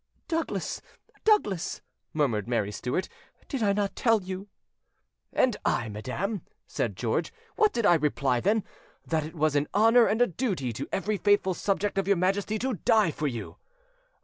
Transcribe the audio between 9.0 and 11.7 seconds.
That it was an honour and a duty to every faithful